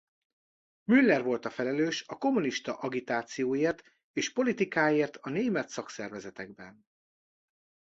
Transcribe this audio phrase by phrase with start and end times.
[0.83, 6.85] Müller volt felelős a kommunista agitációért és politikáért a német szakszervezetekben.